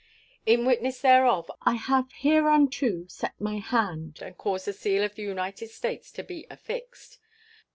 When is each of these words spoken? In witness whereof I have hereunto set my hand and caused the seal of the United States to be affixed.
In 0.47 0.65
witness 0.65 1.03
whereof 1.03 1.51
I 1.61 1.75
have 1.75 2.11
hereunto 2.11 3.05
set 3.05 3.39
my 3.39 3.57
hand 3.59 4.17
and 4.23 4.35
caused 4.35 4.65
the 4.65 4.73
seal 4.73 5.03
of 5.03 5.13
the 5.13 5.21
United 5.21 5.69
States 5.69 6.11
to 6.13 6.23
be 6.23 6.47
affixed. 6.49 7.19